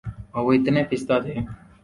اور 0.33 0.41
وہ 0.45 0.51
اتنے 0.53 0.81
پستہ 0.89 1.15
تھے 1.23 1.35